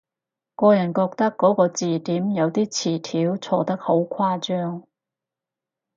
[0.55, 4.87] 個人覺得嗰個字典有啲詞條錯得好誇張